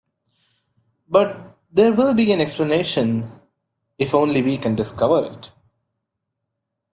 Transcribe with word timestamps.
But 1.07 1.59
there 1.71 1.93
will 1.93 2.15
be 2.15 2.31
an 2.31 2.41
explanation— 2.41 3.29
if 3.99 4.15
only 4.15 4.41
we 4.41 4.57
can 4.57 4.73
discover 4.73 5.29
it. 5.31 5.51